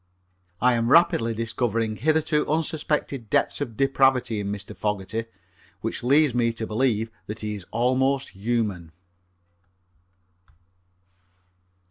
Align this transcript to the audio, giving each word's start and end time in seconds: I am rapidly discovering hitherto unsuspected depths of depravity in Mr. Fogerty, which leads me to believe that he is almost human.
I 0.59 0.73
am 0.73 0.89
rapidly 0.89 1.35
discovering 1.35 1.95
hitherto 1.97 2.49
unsuspected 2.51 3.29
depths 3.29 3.61
of 3.61 3.77
depravity 3.77 4.39
in 4.39 4.51
Mr. 4.51 4.75
Fogerty, 4.75 5.25
which 5.81 6.01
leads 6.01 6.33
me 6.33 6.51
to 6.53 6.65
believe 6.65 7.11
that 7.27 7.41
he 7.41 7.53
is 7.53 7.67
almost 7.71 8.29
human. 8.29 8.93